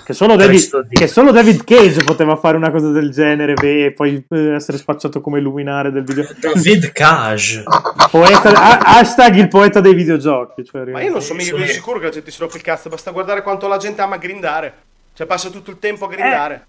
che, 0.09 0.15
solo 0.15 0.35
David, 0.35 0.87
che 0.91 1.05
solo 1.07 1.31
David 1.31 1.63
Cage 1.63 2.03
poteva 2.03 2.35
fare 2.35 2.57
una 2.57 2.71
cosa 2.71 2.89
del 2.89 3.11
genere 3.11 3.53
ve- 3.53 3.85
e 3.85 3.91
poi 3.91 4.25
eh, 4.27 4.53
essere 4.55 4.79
spacciato 4.79 5.21
come 5.21 5.39
luminare 5.39 5.91
del 5.91 6.03
video. 6.03 6.25
David 6.39 6.91
Cage. 6.91 7.61
Poeta, 8.09 8.49
ha- 8.49 8.97
hashtag 8.97 9.35
il 9.35 9.47
poeta 9.47 9.81
dei 9.81 9.93
videogiochi. 9.93 10.65
Cioè, 10.65 10.85
Ma 10.85 11.03
io 11.03 11.11
non 11.11 11.21
sono 11.21 11.37
mica 11.37 11.55
Sì. 11.63 11.73
sicuro 11.73 11.99
che 11.99 12.05
la 12.05 12.11
gente 12.11 12.31
si 12.31 12.39
rompe 12.39 12.57
il 12.57 12.63
cazzo. 12.63 12.89
Basta 12.89 13.11
guardare 13.11 13.43
quanto 13.43 13.67
la 13.67 13.77
gente 13.77 14.01
ama 14.01 14.17
grindare. 14.17 14.73
Cioè, 15.13 15.27
passa 15.27 15.49
tutto 15.49 15.69
il 15.69 15.77
tempo 15.77 16.05
a 16.05 16.09
grindare. 16.09 16.65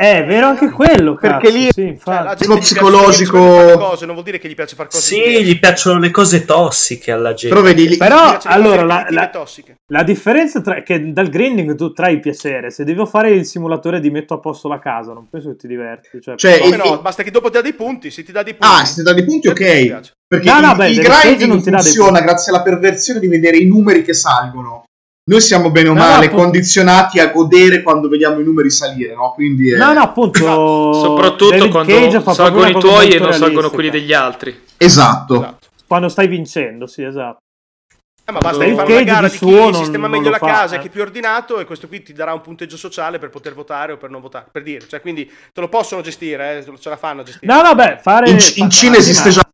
È 0.00 0.24
vero 0.24 0.46
anche 0.46 0.70
quello, 0.70 1.14
cazzo, 1.16 1.40
Perché 1.40 1.50
lì- 1.50 1.68
sì, 1.72 1.98
Cioè, 2.04 2.46
Lo 2.46 2.58
psicologico- 2.58 3.76
cose, 3.76 4.04
non 4.06 4.14
vuol 4.14 4.24
dire 4.24 4.38
che 4.38 4.48
gli 4.48 4.54
piace 4.54 4.76
fare 4.76 4.88
cose 4.88 5.02
Sì, 5.02 5.16
diverse. 5.20 5.42
gli 5.42 5.58
piacciono 5.58 5.98
le 5.98 6.10
cose 6.12 6.44
tossiche 6.44 7.10
alla 7.10 7.34
gente. 7.34 7.48
Però 7.48 7.66
vedi 7.66 7.96
Però, 7.96 8.38
allora, 8.44 8.84
la, 8.84 9.06
la- 9.10 9.30
la 9.88 10.02
differenza 10.04 10.60
tra, 10.60 10.76
è 10.76 10.82
che 10.84 11.12
dal 11.12 11.28
grinding 11.28 11.74
tu 11.74 11.92
trai 11.92 12.20
piacere. 12.20 12.70
Se 12.70 12.84
devo 12.84 13.06
fare 13.06 13.30
il 13.30 13.44
simulatore 13.44 13.98
di 13.98 14.10
metto 14.10 14.34
a 14.34 14.38
posto 14.38 14.68
la 14.68 14.78
casa, 14.78 15.12
non 15.12 15.26
penso 15.28 15.48
che 15.48 15.56
ti 15.56 15.66
diverti. 15.66 16.20
Cioè, 16.22 16.36
Cioè, 16.36 16.52
il- 16.64 16.76
no, 16.76 17.00
basta 17.00 17.24
che 17.24 17.32
dopo 17.32 17.48
ti 17.48 17.54
dà 17.54 17.62
dei 17.62 17.74
punti. 17.74 18.12
Se 18.12 18.22
ti 18.22 18.30
dà 18.30 18.44
dei 18.44 18.54
punti. 18.54 18.72
Ah, 18.80 18.84
se 18.84 18.94
ti 18.94 19.02
dà 19.02 19.12
dei 19.12 19.24
punti, 19.24 19.40
ti 19.40 19.48
ok. 19.48 20.00
Perché 20.28 20.48
No, 20.48 20.60
no, 20.60 20.70
il, 20.70 20.76
beh, 20.76 20.88
il 20.90 21.00
grinding 21.00 21.50
non 21.50 21.60
funziona 21.60 22.20
grazie 22.20 22.52
alla 22.52 22.62
perversione 22.62 23.18
di 23.18 23.26
vedere 23.26 23.56
i 23.56 23.66
numeri 23.66 24.04
che 24.04 24.12
salgono. 24.14 24.84
Noi 25.28 25.40
siamo 25.40 25.70
bene 25.70 25.88
o 25.88 25.92
No, 25.92 26.00
male 26.00 26.26
appunto. 26.26 26.42
condizionati 26.44 27.20
a 27.20 27.28
godere 27.30 27.82
quando 27.82 28.08
vediamo 28.08 28.40
i 28.40 28.44
numeri 28.44 28.70
salire, 28.70 29.14
no? 29.14 29.32
Quindi 29.34 29.72
eh, 29.72 29.76
no, 29.76 29.92
no, 29.92 30.00
appunto. 30.00 30.92
Soprattutto 30.94 31.50
David 31.56 31.70
quando 32.22 32.32
salgono 32.32 32.68
i 32.68 32.78
tuoi 32.78 33.10
e 33.10 33.18
non 33.18 33.32
salgono 33.32 33.70
quelli 33.70 33.90
degli 33.90 34.12
altri. 34.12 34.58
esatto. 34.76 35.34
Esatto. 35.36 35.66
Quando 35.86 36.08
stai 36.08 36.28
vincendo, 36.28 36.86
sì, 36.86 37.02
esatto. 37.02 37.38
Eh, 38.24 38.32
ma 38.32 38.40
basta 38.40 38.62
fare 38.74 38.92
una 38.92 39.02
gara 39.04 39.26
di 39.26 39.32
di, 39.32 39.38
chi 39.38 39.50
non- 39.54 39.74
sistema 39.74 40.06
non 40.06 40.18
meglio 40.18 40.28
la 40.30 40.36
fa, 40.36 40.46
casa 40.46 40.74
eh. 40.74 40.78
e 40.78 40.80
chi 40.82 40.88
è 40.88 40.90
più 40.90 41.00
ordinato 41.00 41.60
e 41.60 41.64
questo 41.64 41.88
qui 41.88 42.02
ti 42.02 42.12
darà 42.12 42.34
un 42.34 42.42
punteggio 42.42 42.76
sociale 42.76 43.18
per 43.18 43.30
poter 43.30 43.54
votare 43.54 43.92
o 43.92 43.96
per 43.96 44.10
non 44.10 44.20
votare, 44.20 44.48
per 44.52 44.62
dire. 44.62 44.86
Cioè, 44.86 45.00
quindi 45.00 45.24
te 45.24 45.60
lo 45.62 45.68
possono 45.68 46.02
gestire, 46.02 46.58
eh, 46.58 46.64
ce 46.78 46.88
la 46.90 46.96
fanno 46.98 47.22
a 47.22 47.24
gestire. 47.24 47.50
No, 47.50 47.62
no, 47.62 47.74
beh, 47.74 48.00
fare. 48.02 48.28
In, 48.28 48.36
in 48.56 48.68
Cina 48.68 48.96
esiste 48.98 49.30
già. 49.30 49.47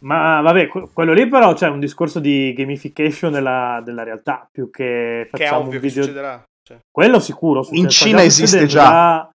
Ma 0.00 0.40
vabbè, 0.40 0.68
que- 0.68 0.88
quello 0.92 1.12
lì 1.12 1.28
però 1.28 1.52
c'è 1.54 1.68
un 1.68 1.80
discorso 1.80 2.20
di 2.20 2.52
gamification 2.56 3.32
della, 3.32 3.82
della 3.84 4.02
realtà 4.02 4.48
più 4.50 4.70
che 4.70 5.28
che 5.30 5.44
è 5.44 5.46
facciamo 5.46 5.60
ovvio 5.60 5.74
un 5.74 5.80
che 5.80 5.88
video. 5.88 6.02
succederà. 6.02 6.42
Cioè, 6.66 6.78
Quello 6.90 7.20
sicuro. 7.20 7.66
In 7.72 7.90
sta 7.90 8.04
Cina 8.04 8.22
esiste 8.22 8.66
già. 8.66 9.30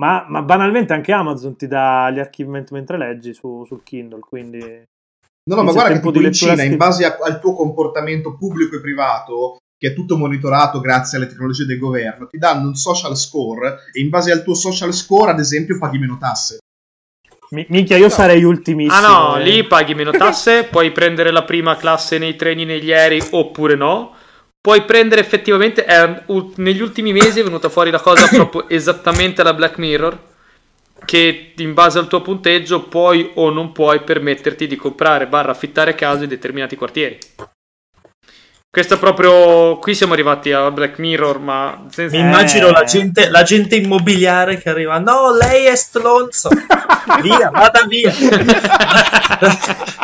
Ma, 0.00 0.24
ma 0.28 0.42
banalmente 0.42 0.92
anche 0.92 1.10
Amazon 1.12 1.56
ti 1.56 1.66
dà 1.66 2.08
gli 2.10 2.20
archivamenti 2.20 2.72
mentre 2.72 2.96
leggi 2.96 3.34
su- 3.34 3.64
sul 3.66 3.82
Kindle, 3.82 4.20
quindi... 4.20 4.58
No, 4.60 5.56
no, 5.56 5.62
ma 5.64 5.72
guarda 5.72 5.98
che 5.98 6.18
in 6.20 6.32
Cina, 6.32 6.62
in 6.62 6.76
base 6.76 7.04
a- 7.04 7.18
al 7.20 7.40
tuo 7.40 7.54
comportamento 7.54 8.36
pubblico 8.36 8.76
e 8.76 8.80
privato, 8.80 9.56
che 9.76 9.88
è 9.88 9.94
tutto 9.94 10.16
monitorato 10.16 10.78
grazie 10.80 11.16
alle 11.18 11.26
tecnologie 11.26 11.64
del 11.64 11.78
governo, 11.80 12.28
ti 12.28 12.38
danno 12.38 12.68
un 12.68 12.74
social 12.76 13.16
score 13.16 13.78
e 13.92 14.00
in 14.00 14.08
base 14.08 14.30
al 14.30 14.44
tuo 14.44 14.54
social 14.54 14.92
score, 14.92 15.32
ad 15.32 15.40
esempio, 15.40 15.78
paghi 15.78 15.98
meno 15.98 16.16
tasse. 16.18 16.58
Mi- 17.50 17.66
minchia, 17.68 17.96
io 17.96 18.08
sarei 18.08 18.44
ultimissimo. 18.44 18.94
Ah 18.94 19.00
no, 19.08 19.36
eh. 19.38 19.42
lì 19.42 19.64
paghi 19.64 19.94
meno 19.94 20.10
tasse, 20.10 20.64
puoi 20.70 20.90
prendere 20.90 21.30
la 21.30 21.42
prima 21.44 21.76
classe 21.76 22.18
nei 22.18 22.36
treni, 22.36 22.64
negli 22.64 22.92
aerei 22.92 23.22
oppure 23.30 23.74
no. 23.74 24.14
Puoi 24.60 24.82
prendere 24.82 25.20
effettivamente, 25.20 25.84
è- 25.84 26.22
u- 26.26 26.52
negli 26.56 26.82
ultimi 26.82 27.12
mesi 27.12 27.40
è 27.40 27.44
venuta 27.44 27.68
fuori 27.68 27.90
la 27.90 28.00
cosa 28.00 28.26
proprio 28.32 28.68
esattamente 28.68 29.40
alla 29.40 29.54
Black 29.54 29.78
Mirror, 29.78 30.18
che 31.04 31.52
in 31.56 31.72
base 31.74 31.98
al 31.98 32.08
tuo 32.08 32.20
punteggio 32.20 32.82
puoi 32.82 33.30
o 33.34 33.50
non 33.50 33.72
puoi 33.72 34.00
permetterti 34.00 34.66
di 34.66 34.76
comprare 34.76 35.26
barra 35.26 35.52
affittare 35.52 35.94
case 35.94 36.24
in 36.24 36.28
determinati 36.28 36.76
quartieri. 36.76 37.18
Questo 38.70 38.94
è 38.94 38.98
proprio, 38.98 39.78
qui 39.78 39.94
siamo 39.94 40.12
arrivati 40.12 40.52
a 40.52 40.70
Black 40.70 40.98
Mirror, 40.98 41.38
ma 41.40 41.86
senza... 41.90 42.14
Mi 42.14 42.22
Eh. 42.22 42.26
immagino 42.26 42.70
la 42.70 42.84
gente, 42.84 43.30
la 43.30 43.42
gente 43.42 43.76
immobiliare 43.76 44.58
che 44.58 44.68
arriva. 44.68 44.98
No, 44.98 45.34
lei 45.34 45.64
è 45.64 45.74
stronzo. 45.74 46.50
via, 47.22 47.50
vada 47.50 47.84
via. 47.88 48.12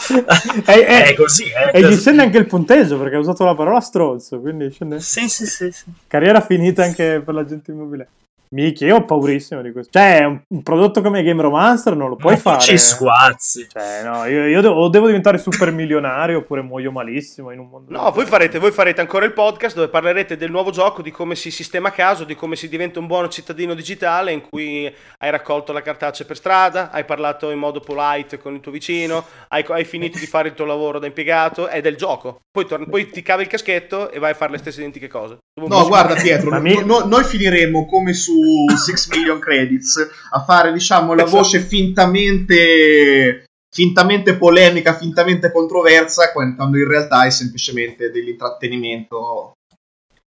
E, 0.67 0.73
e- 0.81 1.05
è 1.05 1.15
così, 1.15 1.45
eh. 1.45 1.71
e 1.79 1.83
gli 1.83 1.97
scende 1.97 2.23
anche 2.23 2.37
il 2.37 2.47
punteggio 2.47 2.99
perché 2.99 3.17
ha 3.17 3.19
usato 3.19 3.43
la 3.45 3.55
parola 3.55 3.81
stronzo, 3.81 4.39
quindi 4.39 4.71
scende... 4.71 5.01
Sì, 5.01 5.29
sì, 5.29 5.47
sì, 5.47 5.73
sì. 5.73 5.85
Carriera 6.07 6.41
finita 6.43 6.83
anche 6.85 7.23
per 7.25 7.33
l'agente 7.35 7.71
immobiliare. 7.71 8.11
Mica, 8.55 8.85
io 8.85 8.97
ho 8.97 9.05
paurissimo 9.05 9.63
di 9.63 9.73
questo. 9.73 9.99
Cioè, 9.99 10.25
un, 10.25 10.41
un 10.47 10.63
prodotto 10.63 11.03
come 11.03 11.25
Game 11.25 11.43
Romancer 11.43 11.97
non 11.97 12.09
lo 12.09 12.15
puoi 12.15 12.35
Ma 12.35 12.39
fare. 12.39 12.61
Ci 12.61 12.79
sguazzi. 12.79 13.67
Cioè, 13.69 14.05
no, 14.05 14.25
io, 14.27 14.47
io 14.47 14.61
devo, 14.61 14.75
o 14.77 14.89
devo 14.89 15.07
diventare 15.07 15.39
super 15.39 15.73
milionario 15.73 16.39
oppure 16.39 16.63
muoio 16.63 16.93
malissimo 16.93 17.51
in 17.51 17.59
un 17.59 17.69
mondo. 17.69 17.91
No, 17.91 18.13
voi 18.13 18.27
farete, 18.27 18.61
voi 18.61 18.71
farete 18.71 19.01
ancora 19.01 19.25
il 19.25 19.33
podcast 19.33 19.75
dove 19.75 19.89
parlerete 19.89 20.37
del 20.37 20.53
nuovo 20.53 20.71
gioco, 20.71 21.03
di 21.03 21.11
come 21.11 21.35
si 21.35 21.51
sistema 21.51 21.89
a 21.89 21.91
caso, 21.91 22.23
di 22.23 22.37
come 22.37 22.55
si 22.55 22.69
diventa 22.69 23.01
un 23.01 23.09
buono 23.09 23.29
cittadino 23.29 23.75
digitale 23.75 24.31
in 24.31 24.43
cui 24.49 24.87
hai 25.19 25.31
raccolto 25.31 25.73
la 25.73 25.83
cartacea 25.83 26.25
per 26.25 26.37
strada, 26.37 26.93
hai 26.93 27.05
parlato 27.05 27.51
in 27.51 27.59
modo 27.59 27.81
polite 27.81 28.39
con 28.39 28.55
il 28.55 28.61
tuo 28.61 28.71
vicino, 28.71 29.25
hai, 29.49 29.65
hai 29.67 29.85
finito 29.85 30.21
di 30.21 30.27
fare 30.27 30.47
il 30.47 30.55
tuo 30.55 30.65
lavoro 30.65 31.01
da 31.01 31.07
impiegato, 31.07 31.67
è 31.67 31.81
del 31.81 31.97
gioco. 31.97 32.39
Poi, 32.53 32.67
torni- 32.67 32.87
poi 32.89 33.11
ti 33.11 33.21
cavi 33.21 33.43
il 33.43 33.49
caschetto 33.49 34.13
e 34.13 34.21
vai 34.21 34.31
a 34.31 34.35
fare 34.35 34.53
le 34.53 34.59
stesse 34.59 34.79
identiche 34.79 35.09
cose. 35.09 35.39
No, 35.61 35.87
guarda 35.89 36.15
Pietro, 36.15 36.51
no- 36.51 36.81
no- 36.85 37.05
noi 37.05 37.25
finiremo 37.25 37.87
come 37.87 38.13
su 38.13 38.44
6 38.77 39.17
Million 39.17 39.39
Credits 39.39 40.09
a 40.31 40.43
fare, 40.45 40.73
diciamo, 40.73 41.15
la 41.15 41.23
Esatto. 41.25 41.37
voce 41.39 41.61
fintamente 41.61 43.45
fintamente 43.75 44.37
polemica, 44.37 44.95
fintamente 44.95 45.51
controversa, 45.51 46.31
quando 46.31 46.79
in 46.79 46.87
realtà 46.87 47.25
è 47.27 47.31
semplicemente 47.31 48.11
dell'intrattenimento 48.11 49.53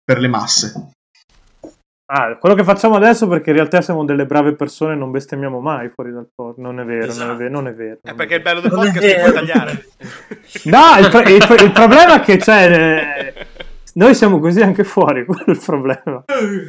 per 0.03 0.19
le 0.19 0.27
masse. 0.27 0.89
Ah, 2.09 2.37
quello 2.37 2.55
che 2.55 2.63
facciamo 2.63 2.95
adesso 2.95 3.27
perché 3.27 3.49
in 3.49 3.57
realtà 3.57 3.81
siamo 3.81 4.05
delle 4.05 4.25
brave 4.25 4.53
persone 4.55 4.93
e 4.93 4.95
non 4.95 5.11
bestemmiamo 5.11 5.59
mai 5.59 5.89
fuori 5.93 6.11
dal 6.13 6.27
podcast. 6.33 6.59
Non 6.59 6.79
è 6.79 6.85
vero, 6.85 6.99
non 6.99 7.07
è 7.07 7.11
Esatto. 7.11 7.35
vero, 7.37 7.49
non 7.51 7.67
è 7.67 7.73
vero. 7.73 7.97
È 8.01 8.13
perché 8.13 8.35
il 8.35 8.41
bello 8.41 8.59
del 8.61 8.71
Non 8.71 8.85
è 8.85 8.91
podcast 8.91 9.05
è 9.05 9.13
che 9.13 9.19
puoi 9.19 9.31
vero. 9.31 9.45
tagliare. 9.45 9.85
No, 10.63 10.99
il, 10.99 11.09
pro- 11.09 11.29
il 11.29 11.45
pro- 11.45 11.65
il 11.65 11.71
problema 11.73 12.15
è 12.15 12.19
che 12.21 12.37
cioè, 12.39 13.33
eh, 13.35 13.46
noi 13.97 14.13
siamo 14.13 14.39
così 14.39 14.61
anche 14.61 14.83
fuori, 14.83 15.25
quello 15.27 15.45
è 15.45 15.49
il 15.51 15.61
problema. 15.63 16.23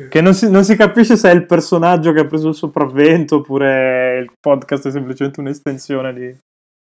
Che 0.09 0.21
non 0.21 0.35
si, 0.35 0.51
non 0.51 0.65
si 0.65 0.77
capisce 0.77 1.17
se 1.17 1.31
è 1.31 1.35
il 1.35 1.47
personaggio 1.47 2.13
che 2.13 2.21
ha 2.21 2.27
preso 2.27 2.49
il 2.49 2.55
sopravvento 2.55 3.37
oppure 3.37 4.19
il 4.19 4.33
podcast 4.41 4.89
è 4.89 4.91
semplicemente 4.91 5.41
un'estensione 5.41 6.13
di, 6.15 6.37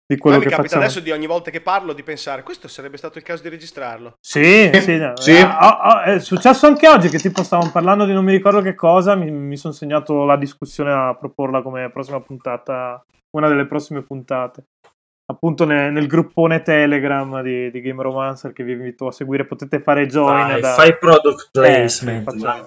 di 0.04 0.18
quello 0.18 0.38
mi 0.38 0.42
che 0.42 0.50
capita 0.50 0.68
facciamo. 0.68 0.82
adesso 0.82 1.00
di 1.00 1.12
ogni 1.12 1.26
volta 1.26 1.50
che 1.50 1.60
parlo 1.60 1.92
di 1.92 2.02
pensare 2.02 2.42
questo 2.42 2.66
sarebbe 2.66 2.96
stato 2.96 3.18
il 3.18 3.24
caso 3.24 3.42
di 3.42 3.48
registrarlo. 3.48 4.14
Sì, 4.20 4.70
sì, 4.74 4.96
no. 4.98 5.16
Sì. 5.16 5.30
Eh, 5.30 5.44
oh, 5.44 5.78
oh, 5.80 6.00
è 6.00 6.18
successo 6.18 6.66
anche 6.66 6.88
oggi 6.88 7.08
che 7.08 7.18
tipo 7.18 7.44
stavamo 7.44 7.70
parlando 7.70 8.04
di 8.04 8.12
non 8.12 8.24
mi 8.24 8.32
ricordo 8.32 8.60
che 8.60 8.74
cosa, 8.74 9.14
mi, 9.14 9.30
mi 9.30 9.56
sono 9.56 9.72
segnato 9.72 10.24
la 10.24 10.36
discussione 10.36 10.92
a 10.92 11.16
proporla 11.18 11.62
come 11.62 11.88
prossima 11.90 12.20
puntata, 12.20 13.00
una 13.36 13.48
delle 13.48 13.66
prossime 13.66 14.02
puntate. 14.02 14.64
Appunto 15.32 15.64
ne- 15.64 15.90
nel 15.90 16.06
gruppone 16.06 16.62
Telegram 16.62 17.42
di, 17.42 17.70
di 17.70 17.80
Game 17.80 18.02
Romancer 18.02 18.52
che 18.52 18.62
vi 18.64 18.72
invito 18.72 19.06
a 19.08 19.12
seguire, 19.12 19.44
potete 19.44 19.80
fare 19.80 20.06
join. 20.06 20.46
Vai, 20.48 20.60
da- 20.60 20.72
fai 20.74 20.96
product 20.98 21.46
Eh, 21.46 21.48
placement. 21.60 22.36
vai. 22.38 22.62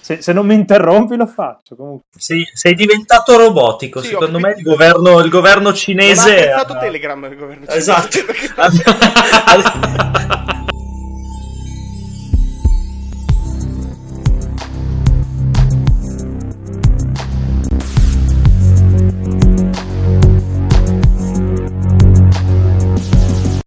se, 0.00 0.20
se 0.22 0.32
non 0.32 0.46
mi 0.46 0.54
interrompi 0.54 1.16
lo 1.16 1.26
faccio 1.26 1.76
comunque. 1.76 2.06
Sei, 2.16 2.44
sei 2.52 2.74
diventato 2.74 3.36
robotico. 3.36 4.00
Sì, 4.00 4.08
Secondo 4.08 4.38
me 4.40 4.54
il 4.56 4.62
governo, 4.62 5.20
il 5.20 5.30
governo 5.30 5.62
Non 5.62 5.72
ha 5.72 5.76
cinese. 5.76 6.30
apprezzato 6.30 6.72
ha- 6.72 6.78
Telegram 6.78 7.24
il 7.24 7.36
governo 7.36 7.66
Esatto. 7.66 8.08
cinese. 8.18 8.52
ha, 8.56 8.68